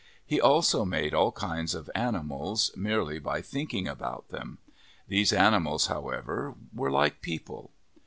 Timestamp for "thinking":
3.43-3.87